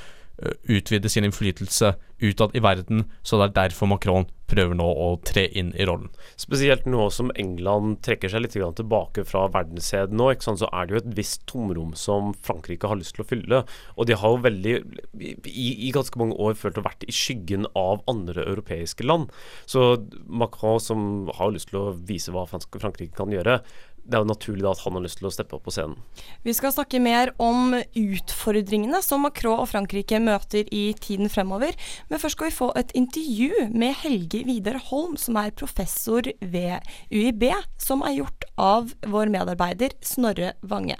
[0.68, 5.46] utvide sin innflytelse utad i verden, så det er derfor Macron prøver nå å tre
[5.58, 6.10] inn i rollen.
[6.38, 11.00] Spesielt nå som England trekker seg litt tilbake fra verdensscenen nå, så er det jo
[11.00, 13.62] et visst tomrom som Frankrike har lyst til å fylle.
[13.96, 14.76] Og de har jo veldig,
[15.18, 19.32] i, i ganske mange år, følt å vært i skyggen av andre europeiske land.
[19.66, 19.88] Så
[20.28, 23.62] Macron, som har lyst til å vise hva Frankrike kan gjøre,
[24.06, 25.98] det er jo naturlig da at han har lyst til å steppe opp på scenen.
[26.46, 31.74] Vi skal snakke mer om utfordringene som Macron og Frankrike møter i tiden fremover.
[32.10, 36.86] Men først skal vi få et intervju med Helge Vidar Holm, som er professor ved
[37.10, 37.48] UiB,
[37.82, 40.98] som er gjort av vår medarbeider Snorre Vange.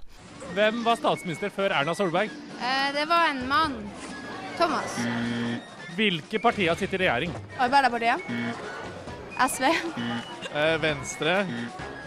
[0.57, 2.33] Hvem var statsminister før Erna Solberg?
[2.59, 3.81] Eh, det var en mann.
[4.57, 4.99] Thomas.
[5.97, 7.35] Hvilke partier sitter i regjering?
[7.61, 8.25] Arbeiderpartiet.
[9.37, 9.69] SV.
[10.57, 11.45] Eh, Venstre.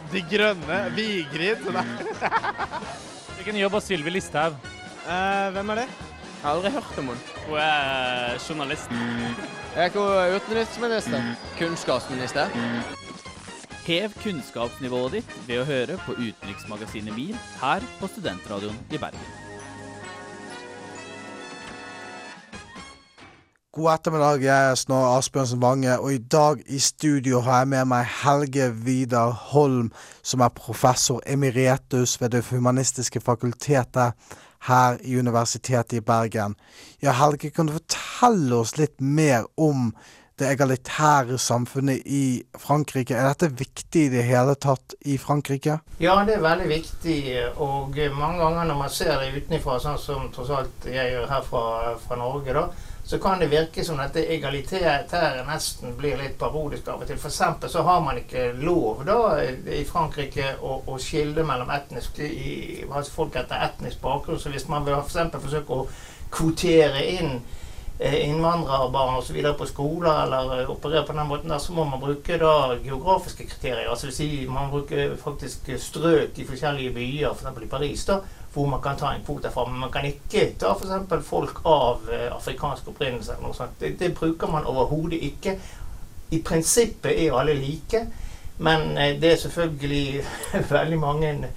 [0.10, 1.66] De Grønne, Vigrid
[3.36, 4.56] Hvilken jobb har Sylvi Listhaug?
[5.06, 5.90] Eh, hvem er det?
[5.90, 7.36] Jeg har aldri hørt om henne.
[7.46, 8.96] Hun er eh, journalist.
[9.76, 11.30] Jeg er utenriksminister.
[11.60, 12.56] Kunnskapsminister.
[13.86, 19.49] Hev kunnskapsnivået ditt ved å høre på utenriksmagasinet MIR her på Studentradioen i Bergen.
[23.70, 27.86] God ettermiddag, jeg er Snorre Asbjørnsen Vange, og i dag i studio har jeg med
[27.92, 29.92] meg Helge Vidar Holm,
[30.26, 34.18] som er professor emeritus ved Det humanistiske fakultetet
[34.66, 36.58] her i Universitetet i Bergen.
[36.98, 39.94] Ja, Helge, kan du fortelle oss litt mer om
[40.40, 43.14] det egalitære samfunnet i Frankrike.
[43.14, 45.78] Er dette viktig i det hele tatt i Frankrike?
[46.02, 47.18] Ja, det er veldig viktig.
[47.62, 51.44] Og mange ganger når man ser det utenfra, sånn som tross alt jeg gjør her
[51.46, 51.66] fra,
[52.02, 52.70] fra Norge, da,
[53.10, 57.18] så kan det virke som dette egalitære nesten blir litt parodisk av og til.
[57.18, 57.72] F.eks.
[57.74, 63.16] så har man ikke lov da i Frankrike å, å skille mellom etnisk i, altså
[63.16, 64.38] folk etter etnisk bakgrunn.
[64.38, 65.40] Så hvis man vil f.eks.
[65.42, 65.88] forsøke å
[66.30, 67.40] kvotere inn
[68.00, 69.44] innvandrerbarn osv.
[69.58, 73.48] på skoler, eller opererer operere på den måten der, så må man bruke da geografiske
[73.48, 73.90] kriterier.
[73.90, 77.50] Altså si man bruker faktisk strøk i forskjellige byer, f.eks.
[77.54, 78.06] For i Paris.
[78.06, 78.20] da,
[78.54, 79.66] hvor man kan ta en kvote fra.
[79.66, 81.26] Men man kan ikke ta f.eks.
[81.28, 83.34] folk av uh, afrikansk opprinnelse.
[83.34, 83.76] eller noe sånt.
[83.80, 85.60] Det, det bruker man overhodet ikke.
[86.32, 88.06] I prinsippet er alle like,
[88.58, 90.24] men det er selvfølgelig
[90.76, 91.48] veldig mange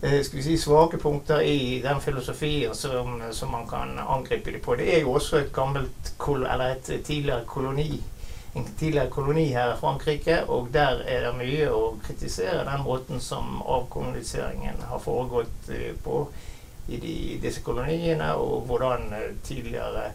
[0.00, 4.76] skal vi si, svake punkter i den filosofien som, som man kan angripe dem på.
[4.76, 8.02] Det er jo også et gammelt, eller et tidligere koloni
[8.56, 13.20] en tidligere koloni her i Frankrike, og der er det mye å kritisere den måten
[13.20, 16.22] som avkoloniseringen har foregått eh, på
[16.88, 20.08] i de, disse koloniene, og hvordan eh, tidligere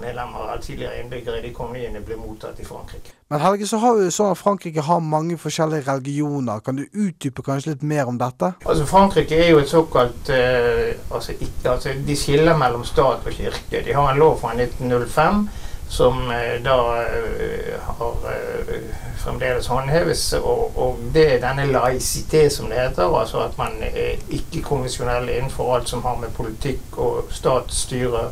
[0.00, 3.14] medlemmer av tidligere innbyggere i de koloniene ble mottatt i Frankrike.
[3.28, 6.62] Men Helge, så har vi sånn at Frankrike har mange forskjellige religioner.
[6.64, 8.54] Kan du utdype kanskje litt mer om dette?
[8.64, 13.40] Altså Frankrike er jo et såkalt uh, altså, ikke, altså, De skiller mellom stat og
[13.40, 13.82] kirke.
[13.84, 15.48] De har en lov fra 1905
[15.88, 18.82] som eh, da eh, har eh,
[19.16, 20.32] fremdeles håndheves.
[20.32, 25.76] Og, og det er denne laicité, som det heter, altså at man er ikke-konvensjonell innenfor
[25.76, 28.28] alt som har med politikk og statsstyre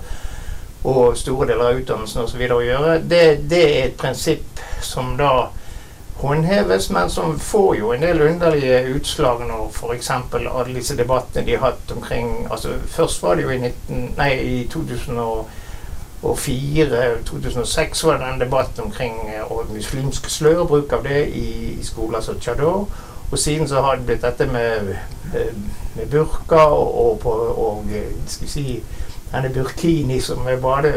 [0.85, 2.43] og store deler av utdannelsen osv.
[2.53, 2.99] å gjøre.
[3.03, 5.49] Det, det er et prinsipp som da
[6.17, 10.11] håndheves, men som får jo en del underlige utslag når f.eks.
[10.11, 14.41] alle disse debattene de har hatt omkring altså Først var det jo i, 19, nei,
[14.41, 19.15] i 2004 2006 var det en debatt omkring
[19.51, 22.89] uh, muslimsk slør, bruk av det i, i skoler som Chador.
[23.31, 24.95] Og siden så har det blitt dette med,
[25.97, 27.85] med burka og, og, og, og
[28.27, 28.83] skal vi si,
[29.33, 30.93] denne burkini som er bade,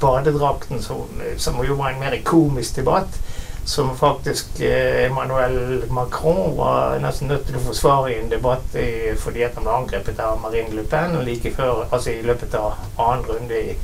[0.00, 3.20] badedrakten, som, som jo var en mer komisk debatt.
[3.66, 9.16] Som faktisk eh, Emmanuel Macron var nesten nødt til å forsvare i en debatt i,
[9.18, 12.78] fordi at han ble angrepet av Marine Le Pen like før, altså i løpet av
[12.94, 13.74] annen runde i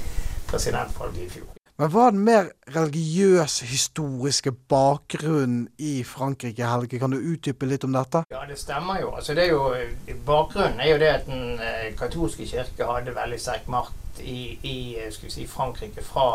[0.47, 1.52] presidentvalget i fjor.
[1.81, 6.99] Men hva er den mer religiøse, historiske bakgrunnen i Frankrike, Helge?
[7.01, 8.27] Kan du utdype litt om dette?
[8.31, 9.15] Ja, det stemmer jo.
[9.17, 13.41] Altså, det er jo bakgrunnen er jo det at den eh, katolske kirke hadde veldig
[13.41, 16.27] sterk makt i, i vi si, Frankrike fra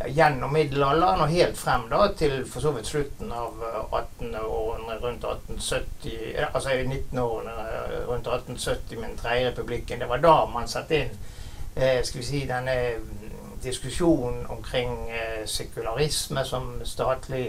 [0.00, 3.60] ja, gjennom middelalderen og helt frem da til for så vidt slutten av
[3.92, 7.58] 18-årene rundt 1870 Altså i 19-årene
[8.08, 10.00] rundt 1870 med den tredje republikken.
[10.00, 11.12] Det var da man satte inn
[11.76, 12.78] eh, skal vi si, denne
[13.62, 17.46] diskusjon omkring eh, sekularisme som statlig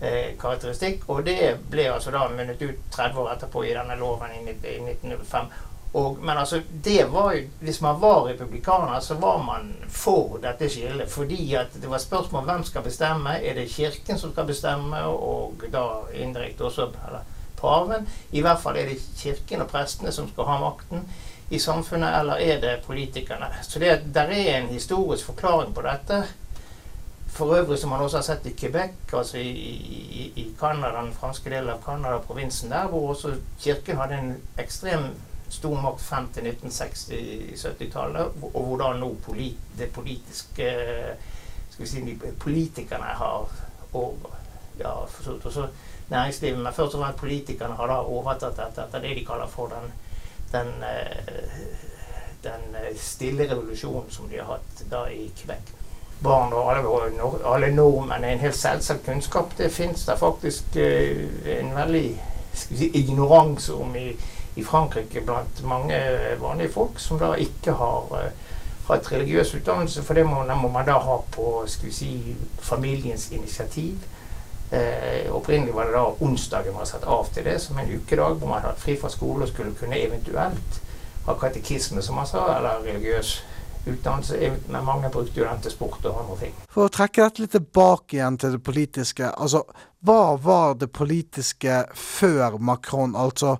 [0.00, 1.08] eh, karakteristikk.
[1.12, 4.76] Og det ble altså da munnet ut 30 år etterpå i denne loven i, i
[4.80, 5.52] 1905.
[5.94, 10.68] Og, men altså, det var jo, hvis man var republikaner, så var man for dette
[10.68, 11.10] skillet.
[11.10, 13.36] Fordi at det var spørsmål om hvem skal bestemme.
[13.38, 17.22] Er det Kirken som skal bestemme, og da indirekte også eller,
[17.60, 18.08] paven?
[18.32, 21.06] I hvert fall er det Kirken og prestene som skal ha makten
[21.54, 23.50] i samfunnet, eller er det politikerne?
[23.62, 26.22] Så det, der er en historisk forklaring på dette.
[27.34, 31.14] For øvrig som man også har sett i Quebec, altså i, i, i Canada, den
[31.14, 35.08] franske delen av Canada, provinsen der, hvor også kirken hadde en ekstrem
[35.50, 40.70] stor makt frem til 1960-70-tallet, og hvor da nå polit, det politiske
[41.70, 43.50] skal vi si, Politikerne har
[43.92, 44.30] og,
[44.78, 45.66] ja, forstått, også
[46.10, 49.72] næringslivet, men først og fremst politikerne har da overtatt dette etter det de kaller for
[49.72, 49.92] den
[50.54, 50.70] den,
[52.44, 55.74] den stille revolusjonen som de har hatt da i Quebec.
[56.24, 59.52] Barn og alle, alle nordmenn er en helt selvsagt kunnskap.
[59.58, 62.06] Det fins da faktisk en veldig
[62.54, 64.08] si, ignoranse om i,
[64.56, 65.98] i, Frankrike blant mange
[66.40, 68.30] vanlige folk som da ikke har
[68.88, 73.98] hatt religiøs utdannelse, for det må, må man da ha på si, familiens initiativ.
[74.70, 78.48] Eh, opprinnelig var det da onsdagen man satt av til det, som en ukedag hvor
[78.48, 80.80] man hadde fri fra skole og skulle kunne eventuelt
[81.26, 83.36] ha katekisme, som man sa, eller religiøs
[83.86, 84.52] utdannelse.
[84.68, 86.56] Men mange brukte jo den til sport og andre ting.
[86.72, 89.30] For å trekke dette litt tilbake igjen til det politiske.
[89.30, 89.64] altså
[90.04, 93.16] Hva var det politiske før Macron?
[93.16, 93.56] Altså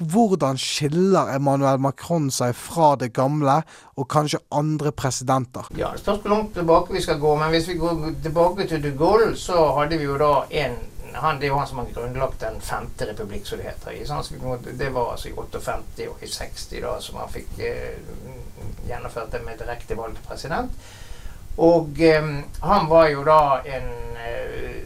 [0.00, 3.62] hvordan skiller Emmanuel Macron seg fra det gamle
[3.96, 5.70] og kanskje andre presidenter?
[5.76, 7.36] Ja, Det spørs hvor langt tilbake vi skal gå.
[7.36, 10.76] Men hvis vi går tilbake til de Gaulle, så hadde vi jo da en
[11.16, 14.72] han, Det er jo han som har grunnlagt den femte republikk, som det heter.
[14.78, 17.96] Det var altså i 58 og i 60 da som han fikk eh,
[18.88, 20.72] gjennomført det med direkte valgt president.
[21.56, 22.28] Og eh,
[22.60, 23.88] han var jo da en
[24.26, 24.82] eh,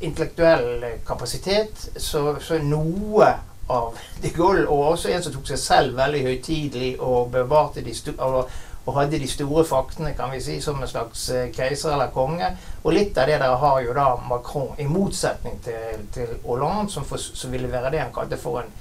[0.00, 3.34] intellektuell kapasitet, så, så noe
[3.72, 7.94] av de Gaulle, og også en som tok seg selv veldig høytidelig og bevarte de
[7.96, 8.44] store
[8.84, 12.50] og hadde de store faktene, kan vi si, som en slags eh, keiser eller konge.
[12.82, 17.06] Og litt av det der har jo da Macron, i motsetning til, til Hollande, som,
[17.08, 18.74] for, som ville være det han kalte for en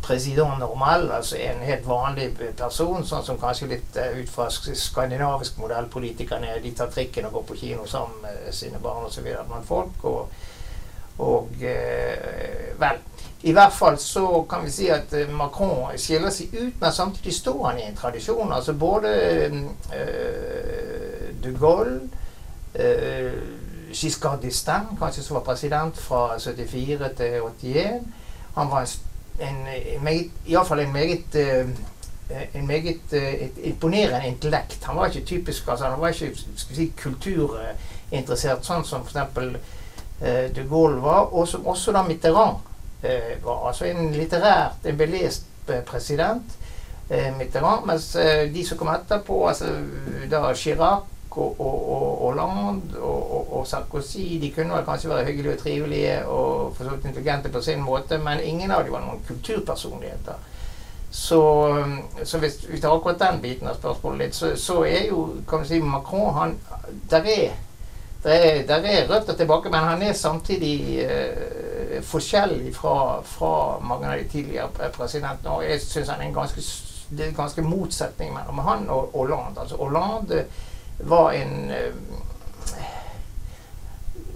[0.00, 5.58] president normal, altså en helt vanlig person, sånn som kanskje litt uh, ut fra skandinavisk
[5.60, 5.90] modell.
[5.92, 9.26] Politikerne de tar trikken og går på kino sammen med sine barn osv.
[9.26, 10.06] blant folk.
[10.08, 10.46] Og,
[11.26, 13.02] og uh, vel,
[13.42, 17.34] i hvert fall så kan vi si at eh, Macron skiller seg ut, men samtidig
[17.34, 18.52] står han i en tradisjon.
[18.52, 19.12] Altså både
[19.50, 19.94] uh,
[21.44, 22.00] de Gaulle,
[22.76, 23.32] uh,
[23.92, 28.12] Giscard d'Estaing, kanskje som var president fra 74 til 81.
[28.56, 28.92] Han var
[29.40, 29.56] en,
[29.96, 31.40] en meget, iallfall en meget
[32.54, 34.84] en meget et imponerende intellekt.
[34.84, 39.40] Han var ikke typisk altså Han var ikke si, kulturinteressert, sånn som f.eks.
[40.20, 42.60] Uh, de Gaulle var, og som også da Mitterrand
[43.44, 46.56] var altså en litterært, en belest eh, president.
[47.10, 48.12] Eh, Mitterrand, mens
[48.54, 49.72] de som kom etterpå, altså
[50.30, 55.52] da Chirac og, og, og Hollande og, og, Sarkozy de kunne vel kanskje være hyggelige
[55.52, 59.04] og trivelige og for så vidt intelligente på sin måte, men ingen av dem var
[59.04, 60.46] noen kulturpersonligheter.
[61.10, 61.40] Så,
[62.24, 65.64] så hvis vi tar akkurat den biten av spørsmålet litt, så, så er jo kan
[65.64, 66.54] vi si, Macron han,
[67.10, 67.56] der er,
[68.22, 71.69] der er, der er røtter tilbake, men han er samtidig eh,
[72.06, 75.56] forskjellig fra, fra, mange av de tidligere presidentene.
[75.56, 76.64] Og jeg syns han er en ganske,
[77.10, 79.60] det er en ganske motsetning mellom han og Hollande.
[79.60, 80.44] Altså Hollande
[81.10, 82.16] var en uh,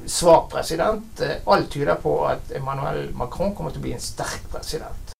[0.06, 1.24] svak president.
[1.46, 5.13] Alt tyder på at Emmanuel Macron kommer til å bli en sterk president.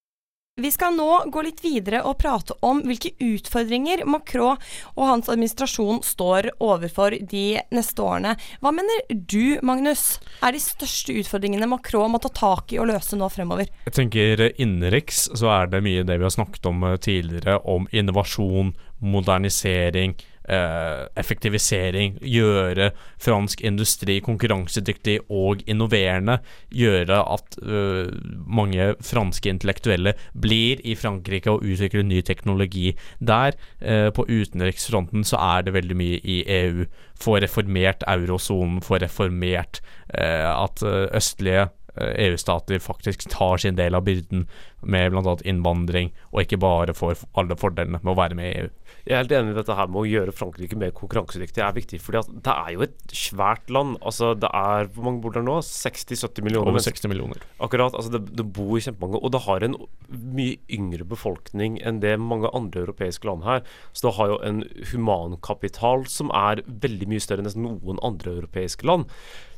[0.56, 4.60] Vi skal nå gå litt videre og prate om hvilke utfordringer Macron
[4.92, 8.36] og hans administrasjon står overfor de neste årene.
[8.62, 13.18] Hva mener du, Magnus, er de største utfordringene Macron må ta tak i og løse
[13.18, 13.66] nå fremover?
[13.88, 17.90] Jeg tenker Innenriks så er det mye det vi har snakket om eh, tidligere, om
[17.90, 18.70] innovasjon,
[19.02, 20.14] modernisering,
[20.48, 22.18] eh, effektivisering.
[22.20, 22.90] Gjøre
[23.22, 26.38] fransk industri konkurransedyktig og innoverende.
[26.74, 28.10] Gjøre at eh,
[28.46, 33.58] mange franske intellektuelle blir i Frankrike og utvikler ny teknologi der.
[33.80, 36.84] Eh, på utenriksfronten så er det veldig mye i EU.
[37.20, 39.80] Få reformert eurosonen, få reformert
[40.12, 44.48] eh, at eh, østlige EU-stater faktisk tar sin del av byrden
[44.84, 45.36] med bl.a.
[45.44, 48.72] innvandring, og ikke bare får alle fordelene med å være med i EU.
[49.04, 51.98] Jeg er helt enig i dette her med å gjøre Frankrike mer konkurransedyktig er viktig.
[52.00, 53.98] fordi at det er jo et svært land.
[54.00, 55.58] altså det er, Hvor mange bor der nå?
[55.60, 56.70] 60-70 millioner?
[56.72, 57.44] Over 60 millioner.
[57.60, 57.94] Akkurat.
[57.94, 59.20] altså Det, det bor kjempemange.
[59.20, 59.76] Og det har en
[60.08, 63.60] mye yngre befolkning enn det mange andre europeiske land her.
[63.92, 68.38] Så det har jo en humankapital som er veldig mye større enn nesten noen andre
[68.38, 69.04] europeiske land.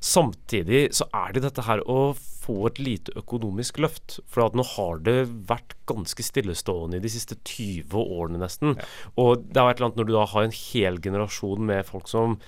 [0.03, 4.21] Samtidig så er det dette her å få et lite økonomisk løft.
[4.31, 5.19] For at nå har det
[5.51, 8.77] vært ganske stillestående i de siste 20 årene nesten.
[8.79, 8.91] Ja.
[9.23, 12.11] Og det er et eller annet når du da har en hel generasjon med folk
[12.11, 12.39] som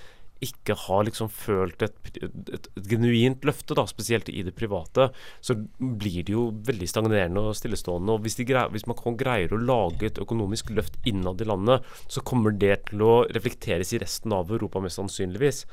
[0.44, 5.08] ikke har liksom følt et, et, et, genuint løfte, da, spesielt i det private,
[5.44, 8.14] så blir det jo veldig stagnerende og stillestående.
[8.14, 12.22] og Hvis, greier, hvis man greier å lage et økonomisk løft innad i landet, så
[12.22, 15.64] kommer det til å reflekteres i resten av Europa, mest sannsynligvis.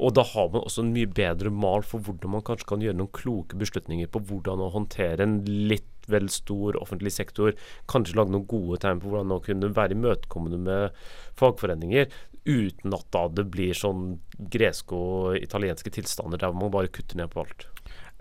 [0.00, 3.00] Og da har man også en mye bedre mal for hvordan man kanskje kan gjøre
[3.00, 7.54] noen kloke beslutninger på hvordan å håndtere en litt vel stor offentlig sektor,
[7.88, 11.04] kanskje lage noen gode tegn på hvordan man kunne være imøtekommende med
[11.40, 12.10] fagforeninger
[12.44, 14.18] uten at da det blir sånn
[14.52, 17.68] greske og italienske tilstander der man bare kutter ned på alt.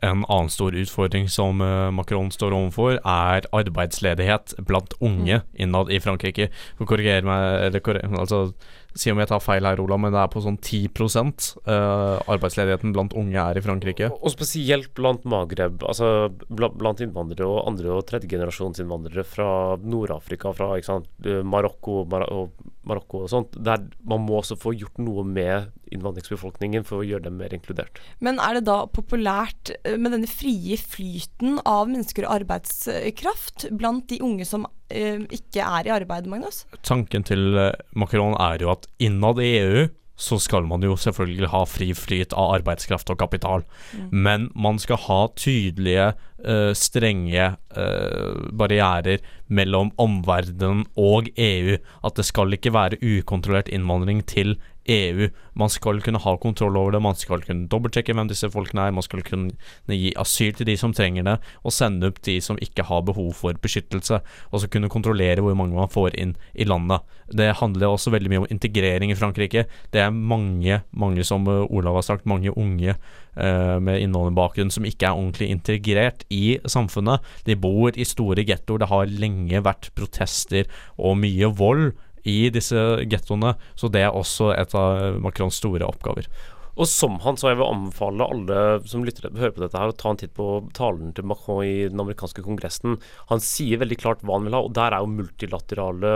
[0.03, 6.01] En annen stor utfordring som eh, Macron står overfor, er arbeidsledighet blant unge innad i
[6.03, 6.49] Frankrike.
[6.79, 7.77] For korrigere meg,
[8.11, 8.49] altså
[8.93, 12.93] Si om jeg tar feil her, Ola, men det er på sånn 10 uh, arbeidsledigheten
[12.93, 14.11] blant unge er i Frankrike.
[14.19, 19.49] Og spesielt blant Magreb, altså blant innvandrere og andre- og tredjegenerasjonsinnvandrere fra
[19.81, 22.53] Nord-Afrika, fra sant, eh, Marokko, Mar og
[22.87, 23.55] Marokko og sånt.
[23.63, 28.01] Der man må også få gjort noe med innvandringsbefolkningen for å gjøre dem mer inkludert.
[28.23, 34.07] Men er det da populært eh, med denne frie flyten av mennesker og arbeidskraft blant
[34.11, 36.63] de unge som uh, ikke er i arbeid, Magnus?
[36.85, 39.85] Tanken til eh, Macron er jo at innad i EU
[40.19, 43.63] så skal man jo selvfølgelig ha fri flyt av arbeidskraft og kapital.
[43.97, 44.09] Mm.
[44.25, 46.11] Men man skal ha tydelige,
[46.45, 51.79] uh, strenge uh, barrierer mellom omverdenen og EU.
[52.05, 54.55] At det skal ikke være ukontrollert innvandring til
[54.89, 55.29] EU.
[55.59, 58.95] Man skal kunne ha kontroll over det, man skal kunne dobbeltsjekke hvem disse folkene er,
[58.95, 59.53] man skal kunne
[59.87, 63.33] gi asyl til de som trenger det, og sende opp de som ikke har behov
[63.37, 64.19] for beskyttelse,
[64.51, 67.03] og så kunne kontrollere hvor mange man får inn i landet.
[67.33, 69.65] Det handler også veldig mye om integrering i Frankrike.
[69.93, 74.85] Det er mange, mange som eh, Olav har sagt, mange unge uh, med innvandrerbakgrunn som
[74.87, 77.23] ikke er ordentlig integrert i samfunnet.
[77.47, 81.93] De bor i store gettoer, det har lenge vært protester og mye vold
[82.29, 83.55] i disse gettoene.
[83.75, 86.29] Så det er også et av Macrons store oppgaver.
[86.73, 89.97] Og som han, så jeg vil anbefale alle som lytter hører på dette her, å
[89.97, 92.97] ta en titt på talen til Macron i den amerikanske kongressen.
[93.29, 96.15] Han sier veldig klart hva han vil ha, og der er jo multilaterale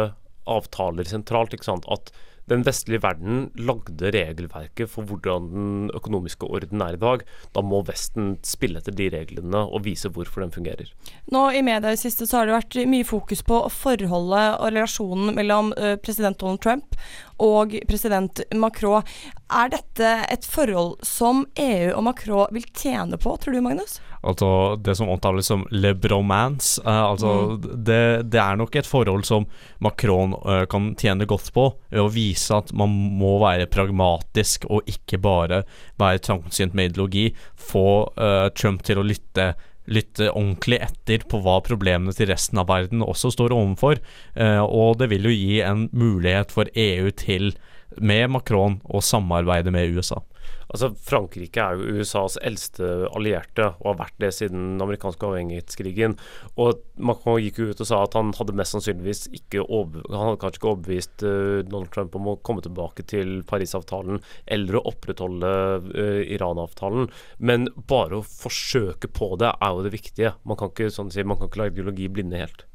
[0.49, 1.53] avtaler sentralt.
[1.53, 2.09] ikke sant, at
[2.47, 7.23] den vestlige verden lagde regelverket for hvordan den økonomiske orden er i dag.
[7.55, 10.91] Da må Vesten spille etter de reglene og vise hvorfor den fungerer.
[11.33, 15.35] Nå I media i siste så har det vært mye fokus på forholdet og relasjonen
[15.37, 16.97] mellom uh, president Donald Trump
[17.43, 19.05] og president Macron.
[19.53, 23.99] Er dette et forhold som EU og Macron vil tjene på, tror du Magnus?
[24.27, 26.81] Altså Det som omtales som le bromance.
[26.81, 27.67] Uh, altså mm.
[27.85, 28.01] det,
[28.33, 29.47] det, er nok et forhold som
[29.83, 34.89] Macron uh, kan tjene godt på, ved å vise at man må være pragmatisk og
[34.89, 35.63] ikke bare
[36.01, 37.29] være trangsynt med ideologi.
[37.55, 39.53] Få uh, Trump til å lytte
[39.87, 44.01] lytte ordentlig etter på hva problemene til resten av verden også står overfor.
[44.35, 47.53] Eh, og det vil jo gi en mulighet for EU til,
[47.97, 50.19] med Macron, å samarbeide med USA.
[50.67, 56.17] Altså, Frankrike er jo USAs eldste allierte, og har vært det siden den amerikanske avhengighetskrigen.
[56.59, 60.39] Og Macron gikk jo ut og sa at han hadde mest sannsynligvis ikke han hadde
[60.41, 65.51] kanskje ikke overbevist uh, Donald Trump om å komme tilbake til Parisavtalen eller å opprettholde
[65.87, 67.11] uh, Iran-avtalen.
[67.39, 70.35] Men bare å forsøke på det er jo det viktige.
[70.47, 72.67] Man kan ikke, sånn si, man kan ikke la ideologi blinde helt.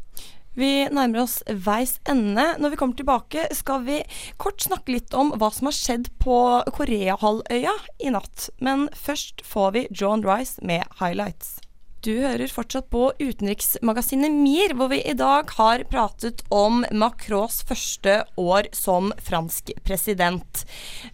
[0.59, 2.45] Vi nærmer oss veis ende.
[2.61, 4.03] Når vi kommer tilbake, skal vi
[4.43, 6.37] kort snakke litt om hva som har skjedd på
[6.77, 7.73] Koreahalvøya
[8.05, 8.51] i natt.
[8.61, 11.62] Men først får vi John Rice med 'Highlights'.
[12.03, 18.17] Du hører fortsatt på utenriksmagasinet MIR, hvor vi i dag har pratet om Macrons første
[18.43, 20.65] år som fransk president.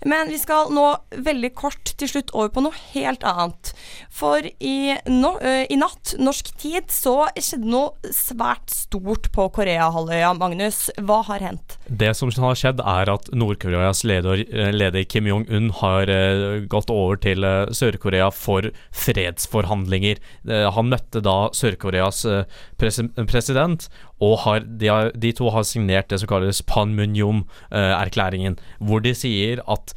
[0.08, 3.74] Men vi skal nå veldig kort til slutt over på noe helt annet.
[4.08, 10.32] For i, no, uh, i natt, norsk tid, så skjedde noe svært stort på Koreahalvøya.
[10.40, 11.76] Magnus, hva har hendt?
[11.84, 17.20] Det som har skjedd, er at Nord-Koreas leder, leder, Kim Jong-un har uh, gått over
[17.20, 17.44] til
[17.76, 18.72] Sør-Korea for
[19.04, 20.24] fredsforhandlinger.
[20.78, 22.24] Han møtte da Sør-Koreas
[22.80, 23.88] pres president,
[24.24, 29.62] og har, de, har, de, to har signert det som kalles Panmunjom-erklæringen, hvor de sier
[29.70, 29.94] at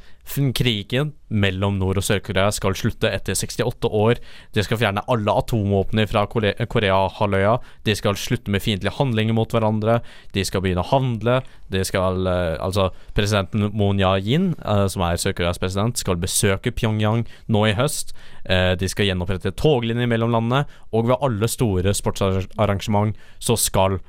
[0.56, 4.20] krigen mellom Nord- og Sør-Korea skal slutte etter 68 år.
[4.56, 7.58] De skal fjerne alle atomvåpnene fra Korea-halvøya.
[7.84, 10.00] De skal slutte med fiendtlige handlinger mot hverandre.
[10.34, 11.42] De skal begynne å handle.
[11.72, 12.28] De skal,
[12.60, 18.16] altså Presidenten Moon Jae-in, som er Sør-Koreas president, skal besøke Pyongyang nå i høst.
[18.48, 24.02] De skal gjenopprette toglinjer mellom landene, og ved alle store sportsarrangement så skal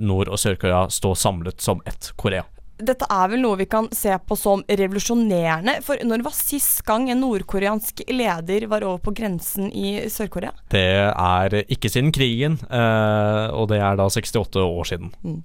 [0.00, 2.44] Nord- og Sør-Korea stå samlet som ett Korea
[2.78, 5.76] dette er vel noe vi kan se på som revolusjonerende.
[5.86, 10.52] For når var sist gang en nordkoreansk leder var over på grensen i Sør-Korea?
[10.72, 15.12] Det er ikke siden krigen, eh, og det er da 68 år siden.
[15.22, 15.42] Mm.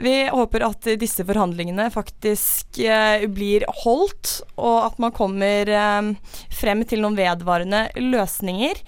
[0.00, 6.12] Vi håper at disse forhandlingene faktisk eh, blir holdt, og at man kommer eh,
[6.54, 8.80] frem til noen vedvarende løsninger.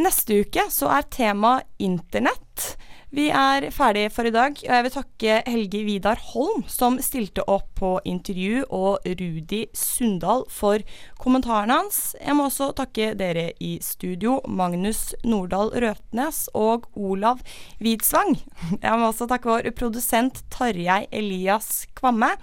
[0.00, 2.76] Neste uke så er tema internett.
[3.14, 4.56] Vi er ferdige for i dag.
[4.58, 10.42] og Jeg vil takke Helge Vidar Holm, som stilte opp på intervju, og Rudi Sundal
[10.50, 10.82] for
[11.22, 12.16] kommentarene hans.
[12.18, 17.44] Jeg må også takke dere i studio, Magnus Nordahl Røtnes og Olav
[17.78, 18.40] Widsvang.
[18.82, 22.34] Jeg må også takke vår produsent Tarjei Elias Kvamme.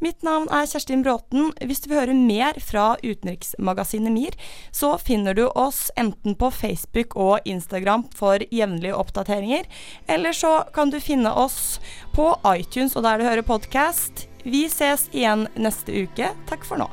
[0.00, 1.50] Mitt navn er Kjerstin Bråten.
[1.60, 4.36] Hvis du vil høre mer fra utenriksmagasinet MIR,
[4.72, 9.68] så finner du oss enten på Facebook og Instagram for jevnlige oppdateringer,
[10.08, 11.76] eller så kan du finne oss
[12.16, 14.24] på iTunes og der du hører podkast.
[14.44, 16.32] Vi ses igjen neste uke.
[16.48, 16.88] Takk for nå.